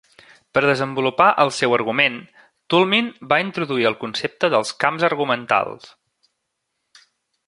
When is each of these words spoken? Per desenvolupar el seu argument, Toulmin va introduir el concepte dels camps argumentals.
Per 0.57 0.61
desenvolupar 0.63 1.27
el 1.43 1.51
seu 1.57 1.75
argument, 1.77 2.15
Toulmin 2.73 3.11
va 3.33 3.39
introduir 3.45 3.87
el 3.93 3.99
concepte 4.05 4.51
dels 4.55 4.75
camps 4.85 5.09
argumentals. 5.11 5.89